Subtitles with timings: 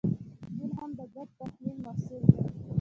[0.57, 2.39] دین هم د ګډ تخیل محصول دی.